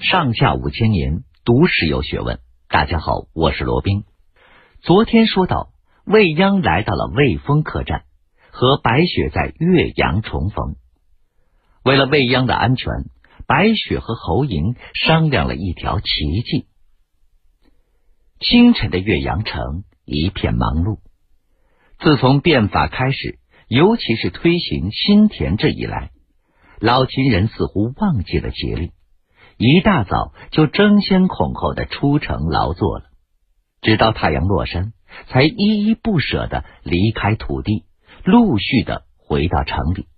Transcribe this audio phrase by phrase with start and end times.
[0.00, 2.40] 上下五千年，读史有学问。
[2.68, 4.04] 大家好，我是罗宾。
[4.80, 5.72] 昨天说到，
[6.06, 8.04] 未央来到了魏丰客栈，
[8.50, 10.76] 和白雪在岳阳重逢。
[11.84, 12.86] 为了未央的安全，
[13.46, 16.06] 白雪和侯莹商量了一条奇
[16.46, 16.66] 计。
[18.40, 21.00] 清晨的岳阳城一片忙碌。
[21.98, 23.38] 自从变法开始，
[23.68, 26.10] 尤其是推行新田制以来，
[26.80, 28.92] 老秦人似乎忘记了节令。
[29.62, 33.10] 一大早就争先恐后的出城劳作了，
[33.82, 34.94] 直到太阳落山，
[35.26, 37.84] 才依依不舍的离开土地，
[38.24, 40.08] 陆续的回到城里。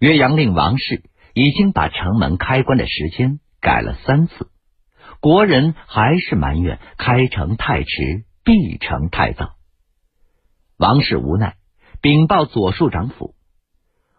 [0.00, 1.04] 岳阳令王氏
[1.34, 4.50] 已经把城门开关的时间改了三次，
[5.20, 9.52] 国人还是埋怨开城太迟，闭城太早。
[10.76, 11.54] 王氏无奈，
[12.02, 13.36] 禀报左庶长府，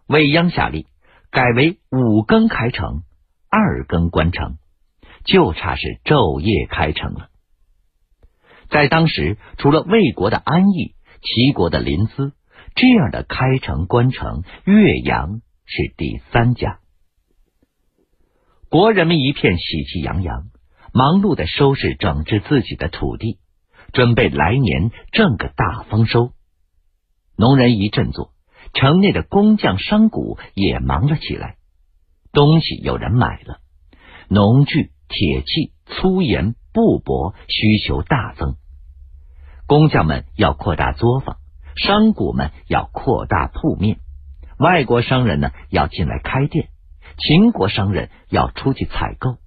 [0.07, 0.85] 未央下令
[1.29, 3.03] 改为五更开城。
[3.51, 4.57] 二更关城，
[5.25, 7.27] 就差是昼夜开城了。
[8.69, 12.31] 在当时，除了魏国的安邑、齐国的临淄，
[12.75, 16.79] 这样的开城关城，岳阳是第三家。
[18.69, 20.45] 国人们一片喜气洋洋，
[20.93, 23.39] 忙碌的收拾整治自己的土地，
[23.91, 26.31] 准备来年挣个大丰收。
[27.35, 28.31] 农人一振作，
[28.73, 31.57] 城内的工匠商贾也忙了起来。
[32.31, 33.59] 东西有人买了，
[34.29, 38.55] 农具、铁器、粗盐、布帛需求大增。
[39.67, 41.37] 工匠们要扩大作坊，
[41.75, 43.99] 商贾们要扩大铺面，
[44.57, 46.69] 外国商人呢要进来开店，
[47.17, 49.37] 秦国商人要出去采购。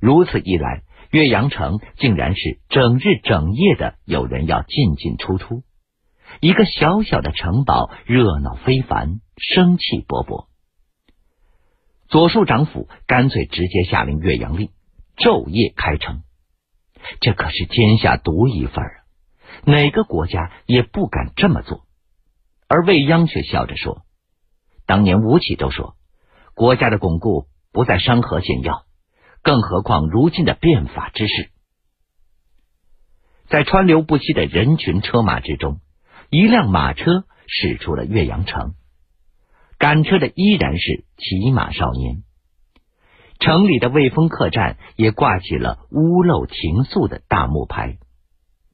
[0.00, 5.62] 如此一来，岳阳城竟然是整日整夜的有人要进进出出，
[6.40, 10.46] 一个小小的城堡热闹非凡，生气勃勃。
[12.08, 14.70] 左庶长府干脆直接下令岳阳令
[15.16, 16.22] 昼夜开城，
[17.20, 18.92] 这可是天下独一份啊！
[19.64, 21.84] 哪个国家也不敢这么做。
[22.68, 24.02] 而未央却笑着说
[24.86, 25.96] ：“当年吴起都说，
[26.54, 28.84] 国家的巩固不在山河险要，
[29.42, 31.50] 更何况如今的变法之势。”
[33.48, 35.80] 在川流不息的人群车马之中，
[36.30, 38.74] 一辆马车驶出了岳阳城。
[39.78, 42.22] 赶车的依然是骑马少年。
[43.38, 47.98] 城里的卫风客栈也挂起了“屋漏停宿”的大木牌，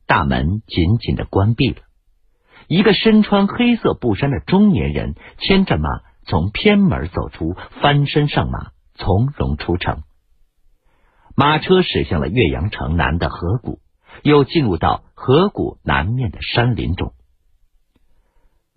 [0.07, 1.83] 大门紧紧的关闭了。
[2.69, 5.89] 一个身穿黑色布衫的中年人牵着马
[6.25, 10.05] 从偏门走出，翻身上马，从容出城。
[11.34, 13.81] 马车驶向了岳阳城南的河谷，
[14.23, 17.15] 又进入到河谷南面的山林中。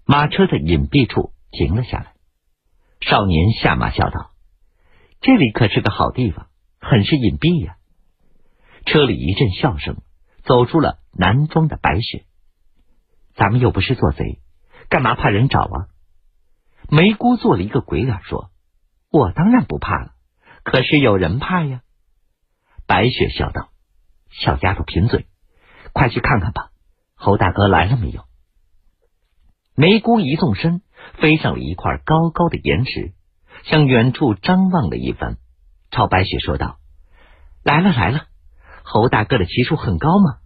[0.04, 2.15] 马车的隐蔽处停了下来。
[3.08, 4.32] 少年下马笑道
[5.22, 6.48] ：“这里可是个好地方，
[6.80, 7.78] 很是隐蔽呀。”
[8.88, 9.98] 车里一阵笑声，
[10.44, 12.26] 走出了南庄的白雪。
[13.36, 14.40] 咱们又不是做贼，
[14.90, 15.88] 干嘛怕人找啊？
[16.90, 18.50] 梅姑做了一个鬼脸，说
[19.14, 20.14] ：“我当然不怕了，
[20.64, 21.84] 可是有人怕呀。”
[22.88, 23.70] 白雪笑道
[24.34, 25.28] ：“小丫头贫嘴，
[25.94, 26.72] 快去看看吧，
[27.14, 28.24] 侯大哥来了没有？”
[29.78, 30.82] 梅姑一纵身。
[31.14, 33.14] 飞上了一块高高的岩石，
[33.64, 35.38] 向远处张望了一番，
[35.92, 36.78] 朝白雪说道
[37.64, 38.26] ：“来了来了，
[38.84, 40.40] 侯大哥的骑术很高吗？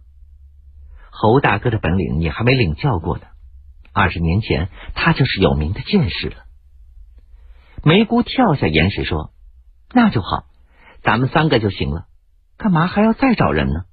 [1.10, 3.24] 侯大哥的本领你还没领教过呢。
[3.92, 6.36] 二十年前他就是有名的剑士了。”
[7.82, 9.32] 梅姑跳下岩石说
[9.92, 10.44] ：“那就好，
[11.02, 12.06] 咱们三个就行了，
[12.56, 13.84] 干嘛还要再找人呢？”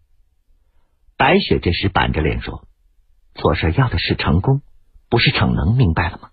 [1.17, 2.67] 白雪这时板着脸说
[3.33, 4.61] ：“做事要的是成功，
[5.09, 6.29] 不是逞能，明白了吗？”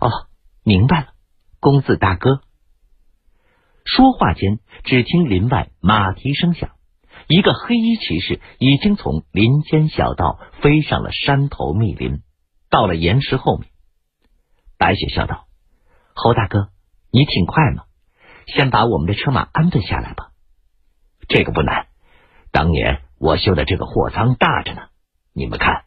[0.00, 0.26] 哦，
[0.64, 1.08] 明白了，
[1.60, 2.40] 公子大哥。
[3.84, 6.70] 说话间，只听林外马蹄声响，
[7.28, 12.22] 一个黑衣骑士已经从林间小道飞上了山头密林，
[12.70, 13.70] 到了岩石后面。
[14.78, 15.46] 白雪笑道
[16.16, 16.70] ：“侯大哥，
[17.10, 17.84] 你挺快嘛，
[18.46, 20.30] 先把我们的车马安顿下来吧。
[21.28, 21.88] 这个不难，
[22.50, 24.88] 当年我修的这个货仓大着呢。
[25.34, 25.84] 你们看。”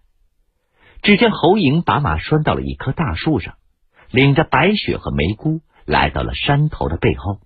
[1.01, 3.56] 只见侯莹把马拴到了一棵大树上。
[4.13, 7.39] 领着白雪和梅姑来到了山头的背后。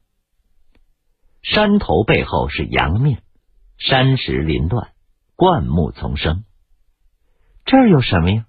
[1.42, 3.24] 山头背后是阳面，
[3.78, 4.90] 山石林乱，
[5.38, 6.44] 灌木丛生。
[7.64, 8.46] 这儿有什么呀？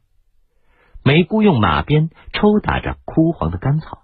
[1.04, 4.00] 梅姑用马鞭抽打着枯黄的干草。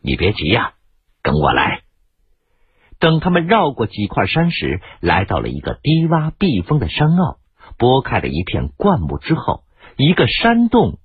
[0.00, 0.72] 你别急呀，
[1.20, 1.82] 跟我来。
[2.98, 7.38] 等他们绕过几块山石，来到了一个低洼避风的山坳，
[7.76, 9.64] 拨开了一片灌木之后，
[9.98, 10.98] 一个山洞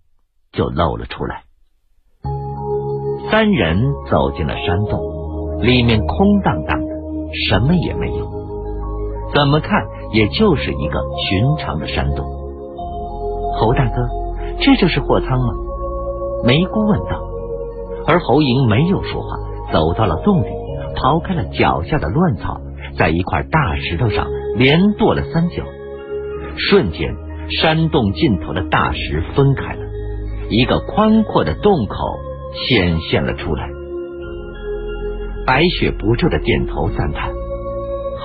[0.53, 1.43] 就露了出来。
[3.31, 3.77] 三人
[4.09, 4.99] 走进了山洞，
[5.61, 6.93] 里面空荡荡的，
[7.49, 8.27] 什么也没有，
[9.33, 9.81] 怎么看
[10.11, 12.25] 也就是一个寻常的山洞。
[13.55, 14.07] 侯大哥，
[14.59, 15.53] 这就是货仓吗？
[16.45, 17.21] 梅姑问道。
[18.05, 19.27] 而侯莹没有说话，
[19.71, 20.47] 走到了洞里，
[20.95, 22.59] 刨开了脚下的乱草，
[22.97, 24.27] 在一块大石头上
[24.57, 25.63] 连跺了三脚，
[26.57, 27.15] 瞬间，
[27.49, 29.79] 山洞尽头的大石分开了，
[30.49, 31.95] 一个宽阔的洞口
[32.55, 33.69] 显现了出来。
[35.45, 37.33] 白雪不住的点头赞叹：“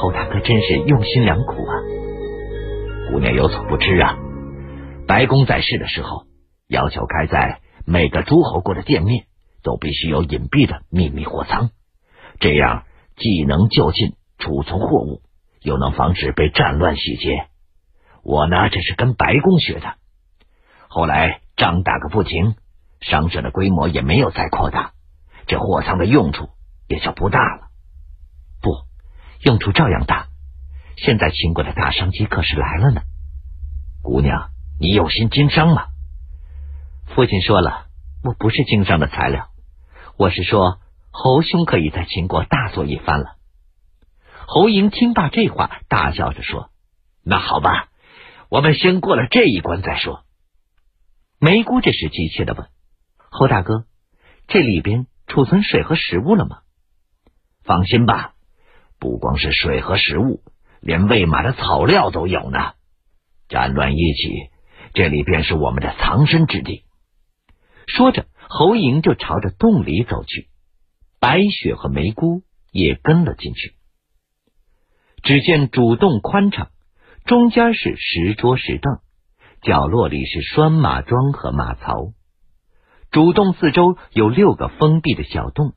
[0.01, 1.75] 侯大哥真是用心良苦啊！”
[3.11, 4.17] 姑娘有所不知啊，
[5.07, 6.25] 白公在世的时候，
[6.69, 9.25] 要求开在每个诸侯国的店面。
[9.61, 11.71] 都必须有隐蔽的秘密货仓，
[12.39, 12.85] 这样
[13.17, 15.21] 既能就近储存货物，
[15.61, 17.49] 又能防止被战乱洗劫。
[18.23, 19.97] 我呢，这是跟白宫学的。
[20.87, 22.55] 后来仗打个不停，
[23.01, 24.93] 商社的规模也没有再扩大，
[25.47, 26.51] 这货仓的用处
[26.89, 27.69] 也就不大了。
[28.61, 28.75] 不，
[29.43, 30.29] 用处照样大。
[30.97, 33.03] 现在秦国的大商机可是来了呢。
[34.03, 34.51] 姑娘，
[34.81, 35.87] 你有心经商吗？
[37.15, 37.87] 父亲说了，
[38.25, 39.49] 我不是经商的材料。
[40.17, 40.81] 我是说，
[41.11, 43.37] 侯兄可以在秦国大做一番了。
[44.47, 46.71] 侯莹听罢这话，大笑着说
[47.23, 47.89] ：“那好吧，
[48.49, 50.25] 我们先过了这一关再说。”
[51.39, 52.67] 梅姑这时急切的问
[53.31, 53.85] ：“侯大哥，
[54.47, 56.59] 这里边储存水和食物了吗？”
[57.65, 58.35] 放心吧，
[58.99, 60.43] 不光是水和食物，
[60.81, 62.73] 连喂马的草料都有呢。
[63.49, 64.51] 战乱一起，
[64.95, 66.85] 这里便是我们的藏身之地。
[67.87, 68.27] 说着。
[68.51, 70.49] 侯莹就朝着洞里走去，
[71.21, 73.75] 白雪和梅姑也跟了进去。
[75.23, 76.71] 只见主洞宽敞，
[77.27, 79.01] 中间是石桌石凳，
[79.61, 82.15] 角落里是拴马桩和马槽。
[83.11, 85.73] 主洞四周有六个封闭的小洞，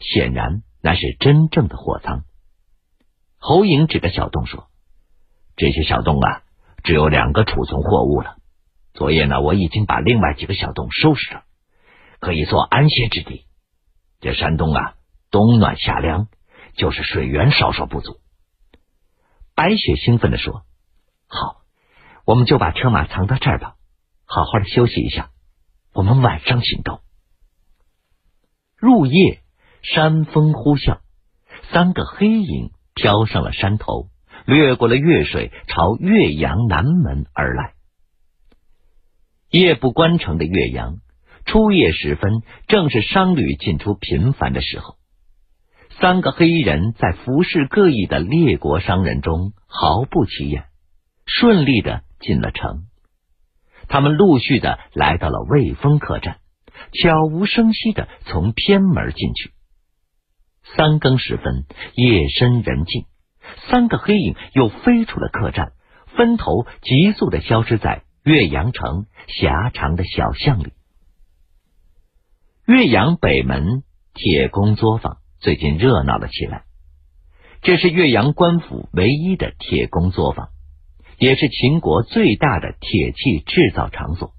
[0.00, 2.24] 显然那是真正的货仓。
[3.38, 4.68] 侯莹指着小洞说
[5.56, 6.42] ：“这些小洞啊，
[6.82, 8.36] 只有两个储存货物了。
[8.92, 11.44] 昨夜呢，我已经把另外几个小洞收拾了。”
[12.18, 13.44] 可以做安歇之地。
[14.20, 14.94] 这山东啊，
[15.30, 16.28] 冬暖夏凉，
[16.74, 18.16] 就是水源稍稍不足。
[19.54, 20.62] 白雪兴奋的说
[21.28, 21.62] ：“好，
[22.24, 23.76] 我们就把车马藏到这儿吧，
[24.24, 25.30] 好好的休息一下。
[25.96, 27.00] 我们晚上行动。”
[28.76, 29.40] 入夜，
[29.82, 30.98] 山风呼啸，
[31.72, 34.08] 三个黑影飘上了山头，
[34.44, 37.72] 掠过了月水，朝岳阳南门而来。
[39.50, 40.98] 夜不关城的岳阳。
[41.46, 44.96] 初夜时分，正是商旅进出频繁的时候。
[46.00, 50.64] 三个黑衣人在服饰各异的列国商人中毫不起眼，
[51.24, 52.86] 顺利的进了城。
[53.88, 56.38] 他们陆续的来到了魏峰客栈，
[56.92, 59.52] 悄无声息的从偏门进去。
[60.76, 63.04] 三更时分，夜深人静，
[63.70, 65.72] 三个黑影又飞出了客栈，
[66.16, 70.72] 分头急速的消失在岳阳城狭长的小巷里。
[72.66, 76.64] 岳阳北门铁工作坊最近热闹了起来。
[77.62, 80.48] 这是岳阳官府唯一的铁工作坊，
[81.18, 84.32] 也是秦国最大的铁器制造场所。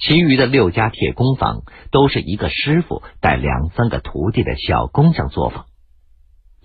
[0.00, 5.66] 其余的六家铁工坊都是一个师傅带两三个徒弟的小工匠作坊。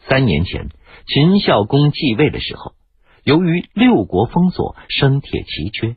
[0.08, 0.70] 三年前，
[1.08, 2.74] 秦孝公继位的时候，
[3.24, 5.96] 由于六国封锁，生铁奇缺，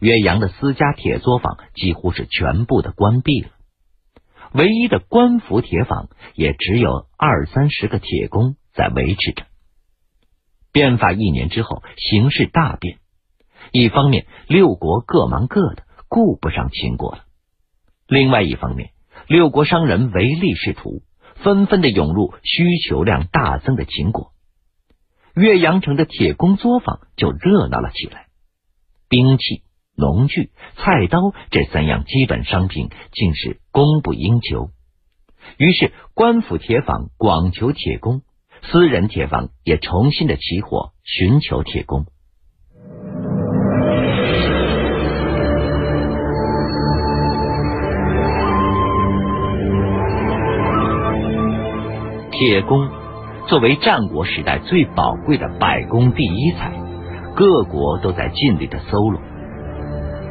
[0.00, 3.48] 岳阳的私家铁作坊几乎是全部的关闭了。
[4.52, 9.47] 唯一的官府铁坊也只有二三十个铁工在维持着。
[10.78, 12.98] 变法一年之后，形势大变。
[13.72, 17.22] 一方面，六国各忙各的，顾不上秦国了；
[18.06, 18.90] 另外一方面，
[19.26, 21.02] 六国商人唯利是图，
[21.42, 24.30] 纷纷的涌入需求量大增的秦国。
[25.34, 28.26] 岳阳城的铁工作坊就热闹了起来，
[29.08, 29.64] 兵器。
[29.96, 34.70] 农具、菜刀这三样基本商品竟是供不应求，
[35.56, 38.22] 于是官府铁坊广求铁工，
[38.62, 42.04] 私人铁坊也重新的起火寻求铁工。
[52.30, 52.88] 铁工
[53.48, 56.70] 作为战国时代最宝贵的百工第一材，
[57.34, 59.20] 各国都在尽力的搜罗。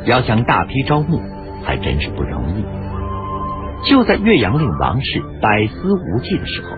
[0.05, 1.19] 要想大批招募，
[1.65, 2.63] 还真是不容易。
[3.89, 6.69] 就在岳阳令王氏百思无计的时候，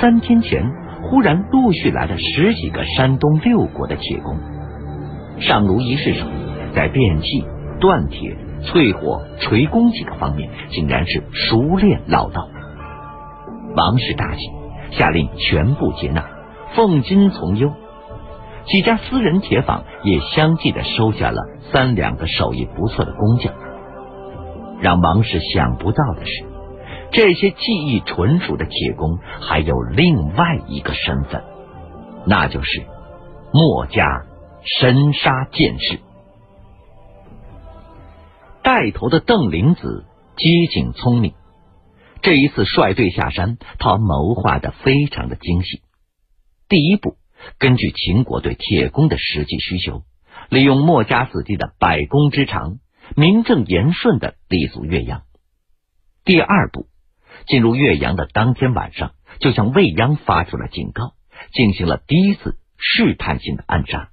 [0.00, 0.62] 三天前
[1.02, 4.36] 忽然陆续来了十几个山东六国的铁工。
[5.40, 6.28] 上炉仪式上，
[6.74, 7.44] 在电器、
[7.80, 12.48] 锻铁、淬火、锤工几个方面，竟然是熟练老道。
[13.74, 14.50] 王氏大喜，
[14.92, 16.24] 下令全部接纳，
[16.74, 17.72] 奉金从优。
[18.64, 23.52] 几家私人铁坊也相继的收下了三两个手艺不错的工匠。
[24.80, 26.44] 让王氏想不到的是，
[27.16, 31.42] 这些技艺纯熟的铁工还有另外一个身份，
[32.26, 32.84] 那就是
[33.54, 34.26] 墨家
[34.62, 35.98] 神杀剑士。
[38.62, 40.04] 带头的邓灵子
[40.36, 41.32] 机警聪明，
[42.20, 45.80] 这一次率队下山，他谋划的非常的精细。
[46.68, 47.16] 第一步，
[47.58, 50.02] 根据秦国对铁工的实际需求，
[50.50, 52.76] 利用墨家子弟的百工之长，
[53.16, 55.22] 名正言顺的立足岳阳。
[56.26, 56.88] 第二步，
[57.46, 61.14] 进入岳阳的当天晚上，就向未央发出了警告，
[61.52, 64.10] 进行了第一次试探性的暗杀。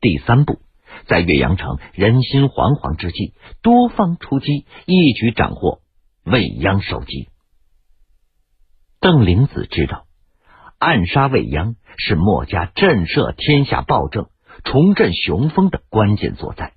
[0.00, 0.60] 第三步。
[1.08, 5.80] 在岳阳城人心惶惶之际，多方出击，一举斩获
[6.24, 7.28] 未央首级。
[8.98, 10.06] 邓灵子知道，
[10.78, 14.28] 暗杀未央是墨家震慑天下暴政、
[14.64, 16.72] 重振雄风的关键所在，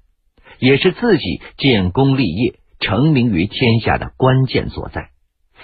[0.60, 5.12] 也是自己建功立业、成名于天下的关键所在。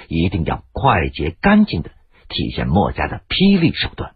[0.08, 1.92] 一定要快捷干净的
[2.30, 4.16] 体现墨家的霹雳手段。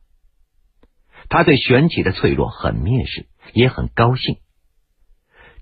[1.29, 3.27] 他对玄奇的脆弱很蔑视。
[3.53, 4.37] 也很高兴。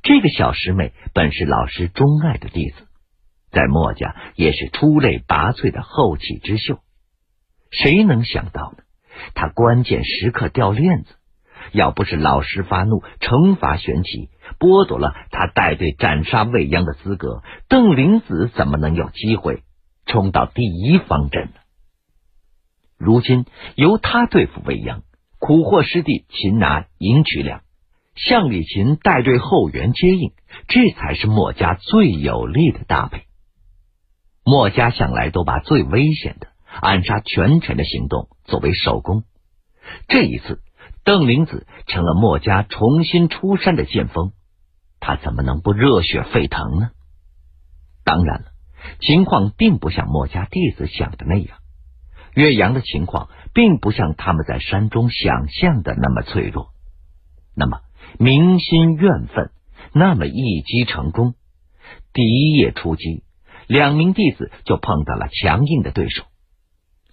[0.03, 2.75] 这个小师妹本是老师钟爱的弟子，
[3.49, 6.79] 在墨家也是出类拔萃的后起之秀。
[7.71, 8.83] 谁能想到呢？
[9.35, 11.15] 他关键时刻掉链子，
[11.71, 19.63] 要不是老师发怒惩罚玄奇，剥夺了他带队斩杀未央的资格，邓灵子怎么能有机会
[20.07, 21.53] 冲到第一方阵了？
[22.97, 23.45] 如今
[23.75, 25.03] 由他对付未央，
[25.37, 27.61] 苦获师弟擒拿赢渠梁。
[28.15, 30.33] 向李琴带队后援接应，
[30.67, 33.25] 这才是墨家最有力的搭配。
[34.43, 36.47] 墨家向来都把最危险的
[36.81, 39.23] 暗杀权臣的行动作为首功，
[40.07, 40.63] 这一次
[41.03, 44.31] 邓灵子成了墨家重新出山的剑锋，
[44.99, 46.89] 他怎么能不热血沸腾呢？
[48.03, 48.47] 当然了，
[48.99, 51.57] 情况并不像墨家弟子想的那样，
[52.33, 56.69] 岳阳的情况并不像他们在山中想象的那么脆弱。
[57.55, 57.81] 那么。
[58.19, 59.51] 民心怨愤，
[59.93, 61.35] 那么一击成功。
[62.13, 63.23] 第一夜出击，
[63.67, 66.23] 两名弟子就碰到了强硬的对手。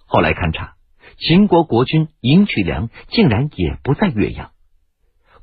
[0.05, 0.75] 后来勘察，
[1.17, 4.51] 秦国国君赢渠梁竟然也不在岳阳。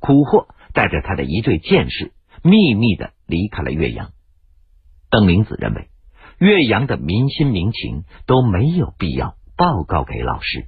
[0.01, 2.13] 苦货带着他的一队剑士，
[2.43, 4.11] 秘密的离开了岳阳。
[5.11, 5.91] 邓明子认为，
[6.39, 10.67] 岳阳的民心民情都没有必要报告给老师。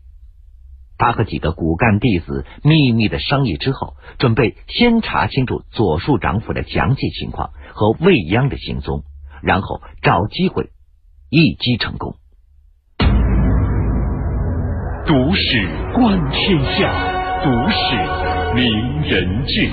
[0.96, 9.02] 他和几个骨干弟子秘密的商议之后，准备先查清楚左树长府的详细情况和未央的行踪，
[9.42, 10.70] 然后找机会
[11.30, 12.14] 一击成功。
[15.06, 18.64] 读史观天下，读史明
[19.02, 19.70] 人境。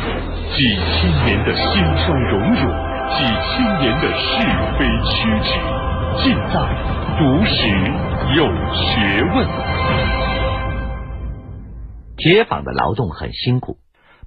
[0.54, 1.64] 几千年的兴
[1.96, 2.68] 衰荣辱，
[3.16, 4.28] 几千年的是
[4.78, 5.14] 非曲
[5.46, 5.50] 直，
[6.24, 6.54] 尽在
[7.18, 7.58] 读史
[8.36, 9.48] 有学问。
[12.18, 13.78] 铁坊的劳动很辛苦，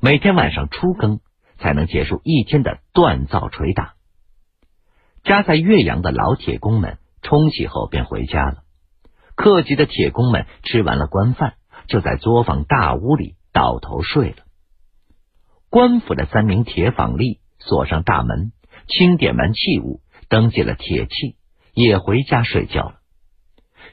[0.00, 1.21] 每天晚上初更
[1.59, 3.95] 才能结束一天的锻造捶打。
[5.23, 8.59] 家在岳阳的老铁工们冲洗后便回家了。
[9.37, 11.54] 客籍的铁工们吃完了官饭，
[11.87, 14.37] 就在作坊大屋里倒头睡了。
[15.71, 18.52] 官府的三名铁坊吏锁上大门，
[18.87, 21.37] 清点完器物，登记了铁器，
[21.75, 23.00] 也回家睡觉了。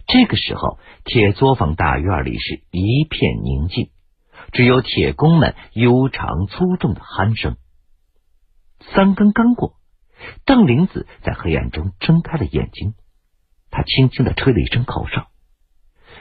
[0.07, 3.91] 这个时候，铁作坊大院里是一片宁静，
[4.51, 7.57] 只有铁工们悠长粗重的鼾声。
[8.79, 9.75] 三更刚过，
[10.45, 12.95] 邓玲子在黑暗中睁开了眼睛，
[13.69, 15.27] 他轻轻的吹了一声口哨，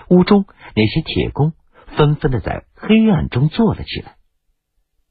[0.08, 1.54] 屋中那些铁工
[1.96, 4.16] 纷纷的在黑暗中坐了起来。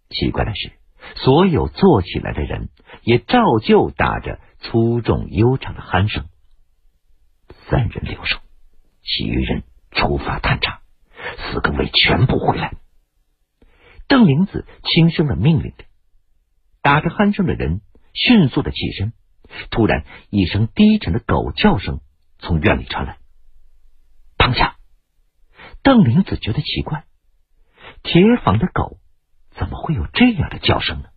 [0.10, 0.72] 奇怪的是，
[1.16, 2.70] 所有坐起来的人
[3.02, 6.26] 也照旧打着粗重悠长的鼾声。
[7.70, 8.40] 三人留守。
[9.02, 10.82] 其余人出发探查，
[11.38, 12.74] 四个卫全部回来。
[14.08, 15.86] 邓玲子轻声的命令着，
[16.82, 17.82] 打着鼾声的人
[18.14, 19.14] 迅速的起身。
[19.72, 22.02] 突然，一声低沉的狗叫声
[22.38, 23.18] 从院里传来。
[24.38, 24.76] 躺下。
[25.82, 27.06] 邓玲子觉得奇怪，
[28.04, 28.98] 铁坊的狗
[29.52, 31.10] 怎么会有这样的叫声呢？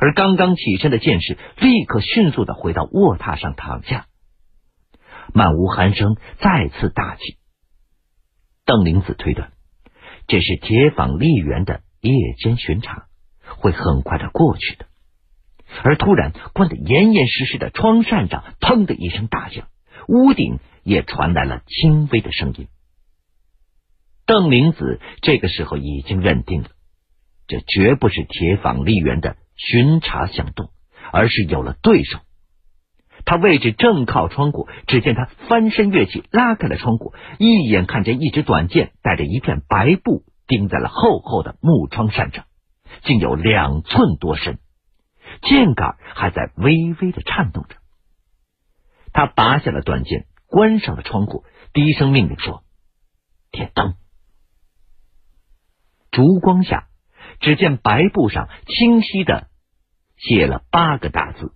[0.00, 4.06] 而刚刚起身的剑士立刻迅速的回到卧榻上躺下。
[5.32, 7.38] 满屋寒声再次大起。
[8.64, 9.52] 邓玲子推断，
[10.26, 13.06] 这是铁坊丽园的夜间巡查，
[13.58, 14.86] 会很快的过去的。
[15.82, 19.66] 而突然，关得严严实实的窗扇上砰的一声大响，
[20.08, 22.68] 屋顶也传来了轻微的声音。
[24.26, 26.70] 邓玲子这个时候已经认定了，
[27.46, 30.70] 这绝不是铁坊丽园的巡查响动，
[31.12, 32.20] 而是有了对手。
[33.24, 42.44] 他位置正靠窗户，只见他翻身跃起，拉开了窗户，一眼看见一支短剑带着一片白布钉在了厚厚的木窗扇上，
[43.02, 44.58] 竟有两寸多深，
[45.42, 47.76] 剑杆还在微微的颤动着。
[49.12, 52.62] 他拔下了短剑，关上了窗户，低声命令说
[53.50, 53.94] ：“点灯。”
[56.10, 56.88] 烛光下，
[57.40, 59.48] 只见白布上清晰的
[60.16, 61.52] 写了八个大字。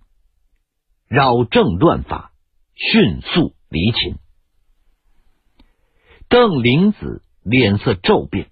[1.09, 2.33] 扰政乱法，
[2.75, 4.19] 迅速离秦。
[6.27, 8.51] 邓灵子脸色骤变，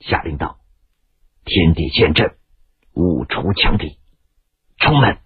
[0.00, 0.58] 下令道
[1.46, 2.34] ：“天地见阵，
[2.94, 4.00] 勿除强敌，
[4.76, 5.18] 冲门！”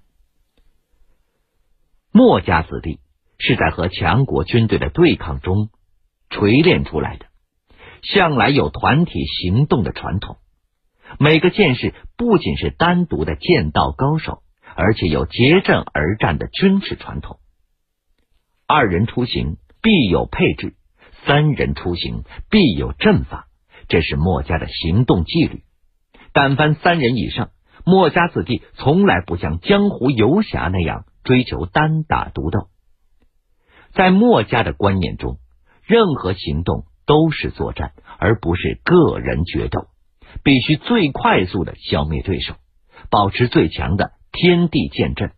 [2.13, 3.01] 墨家子弟
[3.39, 5.71] 是在和强国军队的对抗中
[6.29, 7.25] 锤炼出来的，
[8.03, 10.37] 向来有团体行动的传统。
[11.19, 14.43] 每个剑士不仅是单独的剑道高手。
[14.81, 17.41] 而且有结阵而战的军事传统，
[18.69, 20.77] 二人出行必有配置，
[21.27, 23.49] 三人出行必有阵法，
[23.89, 25.65] 这是墨家的行动纪律。
[26.33, 27.51] 但凡三人以上，
[27.85, 32.69] 墨家子弟从来不像江湖游侠那样追求单打独斗。
[33.95, 35.39] 在墨家的观念中，
[35.83, 39.89] 任何行动都是作战，而不是个人决斗，
[40.45, 42.55] 必须最快速的消灭对手，
[43.11, 44.13] 保持最强的。
[44.33, 45.33] 天地剑阵，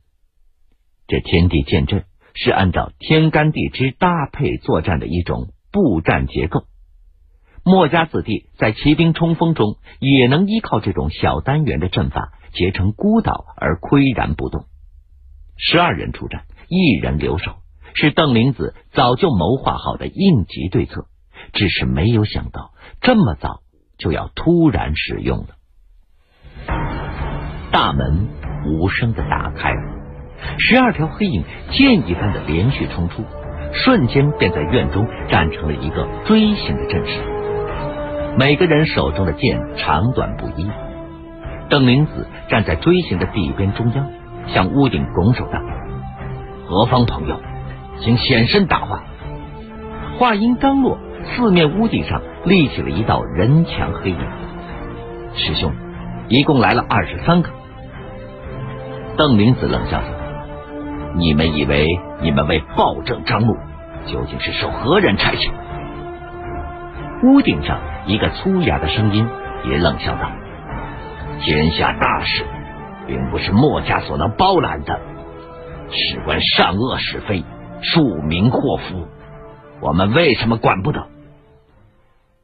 [1.06, 2.04] 这天地剑阵
[2.34, 6.64] 是按照天干地支搭配作战的一种布战结构。
[7.62, 14.64] 墨家子弟在骑兵冲锋中也能依靠这种小单元的阵法结成孤岛而岿然不动。
[15.56, 17.56] 十二人出战，一人留守，
[17.94, 21.06] 是邓灵子早就谋划好的应急对策，
[21.52, 23.60] 只是没有想到这么早
[23.98, 25.48] 就要突然使用了
[27.70, 28.49] 大门。
[28.66, 29.82] 无声的打开了，
[30.58, 33.24] 十二条黑影箭一般的连续冲出，
[33.72, 37.20] 瞬间便在院中站成了一个锥形的阵势。
[38.38, 40.70] 每个人手中的剑长短不一。
[41.68, 44.06] 邓明子站在锥形的地边中央，
[44.48, 45.60] 向屋顶拱手道
[46.66, 47.40] ：“何方朋友，
[48.00, 49.04] 请显身答话。”
[50.18, 54.18] 话音刚落，四面屋顶上立起了一道人墙黑影。
[55.34, 55.72] 师兄，
[56.28, 57.50] 一共来了二十三个。
[59.20, 60.08] 邓灵子冷笑说
[61.14, 61.86] ：“你们以为
[62.22, 63.54] 你们为暴政张目，
[64.06, 65.52] 究竟是受何人差遣？”
[67.28, 69.28] 屋顶上一个粗哑的声音
[69.66, 70.30] 也冷笑道
[71.44, 72.46] ：“天下大事，
[73.06, 74.98] 并不是墨家所能包揽的，
[75.90, 77.44] 事关善恶是非、
[77.82, 79.06] 庶民祸福，
[79.82, 81.08] 我们为什么管不得？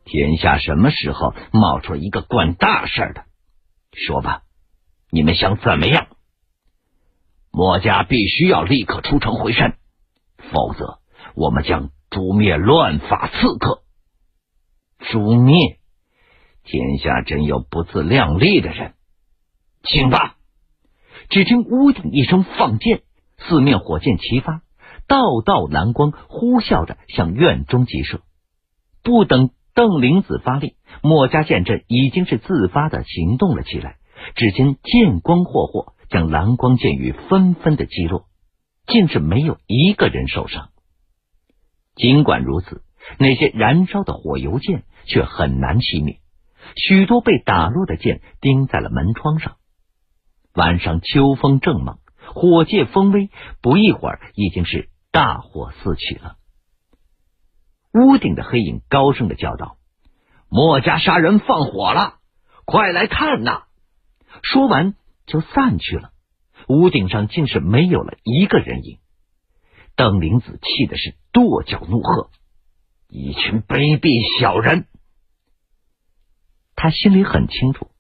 [0.04, 3.22] 天下什么时候冒出一个管大事的？
[3.92, 4.40] 说吧，
[5.10, 6.08] 你们想怎么样？”
[7.56, 9.78] 墨家必须要立刻出城回山，
[10.52, 10.98] 否则
[11.34, 13.80] 我们将诛灭乱法刺客。
[14.98, 15.78] 诛灭！
[16.64, 18.92] 天下真有不自量力的人，
[19.84, 20.36] 请吧！
[21.30, 23.00] 只听屋顶一声放箭，
[23.38, 24.60] 四面火箭齐发，
[25.08, 28.20] 道道蓝光呼啸着向院中急射。
[29.02, 33.96] 不等邓灵子发力，墨家剑阵已经是自发的行动了起来。
[34.34, 35.94] 只见剑光霍霍。
[36.08, 38.26] 将蓝光剑雨纷纷的击落，
[38.86, 40.70] 竟是没有一个人受伤。
[41.94, 42.82] 尽管如此，
[43.18, 46.20] 那些燃烧的火油剑却很难熄灭，
[46.76, 49.56] 许多被打落的剑钉在了门窗上。
[50.54, 51.98] 晚上秋风正猛，
[52.34, 56.36] 火借风威，不一会儿已经是大火四起了。
[57.92, 59.76] 屋顶的黑影高声的叫道
[60.48, 62.16] ：“墨家杀人放火了，
[62.64, 63.64] 快来看呐！”
[64.42, 64.94] 说完。
[65.26, 66.12] 就散去了，
[66.68, 68.98] 屋顶上竟是没有了一个人影。
[69.96, 72.30] 邓灵子气的是跺脚怒喝
[73.08, 74.86] ：“一群卑鄙小人！”
[76.76, 77.90] 他心里很清楚，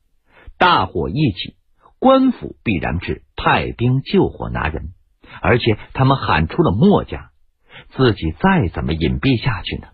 [0.58, 1.56] 大火一起，
[1.98, 4.92] 官府必然是派兵救火拿人，
[5.40, 7.30] 而且他们喊出了墨家，
[7.96, 9.88] 自己再怎么隐蔽下去呢？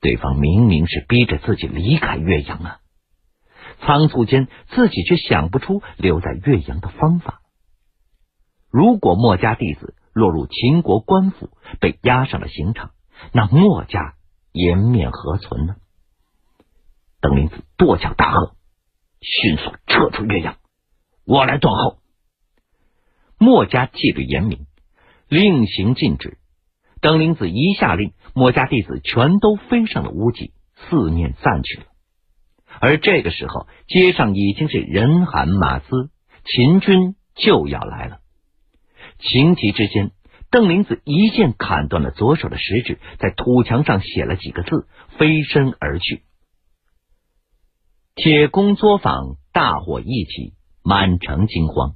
[0.00, 2.80] 对方明明是逼着自己离开岳阳啊！
[3.80, 7.40] 仓促间，自己却想不出留在岳阳的方法。
[8.70, 12.90] 如果墨家弟子落入秦国官府，被押上了刑场，
[13.32, 14.14] 那墨家
[14.52, 15.76] 颜面何存呢？
[17.20, 18.56] 邓林子跺脚大喝
[19.22, 20.56] ：“迅速撤出岳阳，
[21.24, 21.98] 我来断后。”
[23.38, 24.66] 墨家纪律严明，
[25.28, 26.38] 令行禁止。
[27.00, 31.86] 邓林子一下令，墨家弟子全都飞上了屋脊，四面散去了。
[32.80, 36.10] 而这个时候，街上已经是人喊马嘶，
[36.44, 38.18] 秦军就要来了。
[39.18, 40.10] 情急之间，
[40.50, 44.86] 邓林子一剑砍断了左手的食指，在土墙上写了几个字，
[45.18, 46.22] 飞身而去。
[48.14, 51.94] 铁工作坊，大火一起，满城惊慌。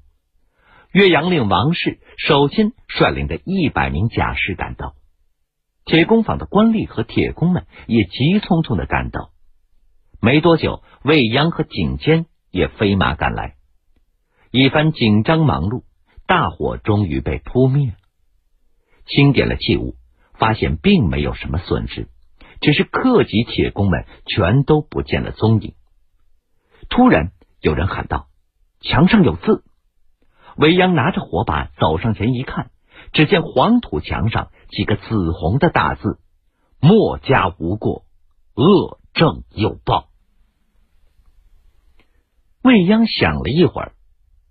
[0.90, 4.94] 岳阳令王氏首先率领着一百名甲士赶到，
[5.84, 9.30] 铁工坊的官吏和铁工们也急匆匆的赶到。
[10.20, 13.54] 没多久，魏央和景监也飞马赶来。
[14.50, 15.84] 一番紧张忙碌，
[16.26, 17.94] 大火终于被扑灭了。
[19.06, 19.94] 清点了器物，
[20.34, 22.08] 发现并没有什么损失，
[22.60, 25.74] 只是客级铁工们全都不见了踪影。
[26.88, 28.26] 突然，有人喊道
[28.82, 29.62] ：“墙上有字！”
[30.58, 32.70] 韦央拿着火把走上前一看，
[33.12, 36.18] 只见黄土墙上几个紫红的大字
[36.82, 38.02] ：“墨家无过，
[38.54, 40.08] 恶正又报。”
[42.62, 43.92] 未央想了一会儿，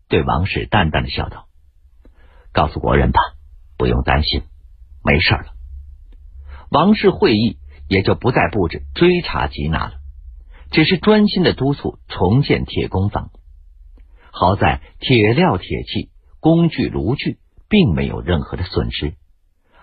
[0.07, 1.47] 对王氏淡淡的笑道
[2.53, 3.19] ：“告诉国人吧，
[3.77, 4.43] 不用担心，
[5.03, 5.53] 没事了。”
[6.71, 9.93] 王氏会议，也就不再布置追查缉拿了。
[10.69, 13.31] 只是专心的督促重建铁工坊。
[14.31, 17.39] 好在铁料、铁器、工具、炉具
[17.69, 19.15] 并没有任何的损失，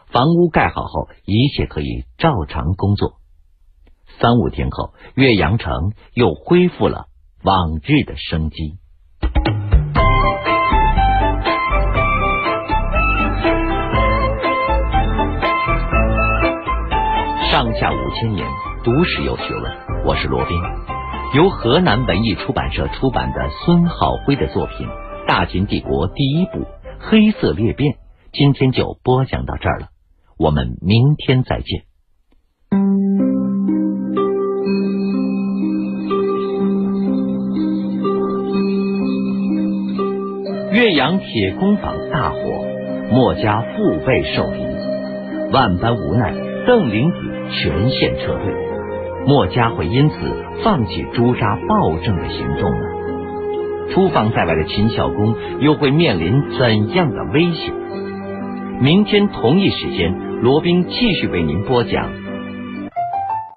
[0.09, 3.19] 房屋盖好后，一切可以照常工作。
[4.21, 7.07] 三五天后，岳阳城又恢复了
[7.43, 8.75] 往日的生机。
[17.51, 18.49] 上下五千年，
[18.83, 20.05] 读史有学问。
[20.05, 20.61] 我是罗宾，
[21.35, 24.87] 由河南文艺出版社出版的孙浩辉的作品
[25.27, 26.67] 《大秦帝国第一部
[27.01, 27.93] 黑色裂变》，
[28.33, 29.89] 今天就播讲到这儿了，
[30.39, 31.85] 我们明天再见。
[40.85, 42.39] 岳阳铁工坊大火，
[43.11, 44.67] 墨家腹背受敌，
[45.51, 46.35] 万般无奈，
[46.67, 47.17] 邓灵子
[47.53, 48.53] 全线撤退。
[49.27, 50.15] 墨家会因此
[50.63, 53.95] 放弃诛杀暴政的行动呢？
[53.95, 57.73] 出访在外的秦孝公又会面临怎样的危险？
[58.83, 62.11] 明天同一时间，罗宾继续为您播讲。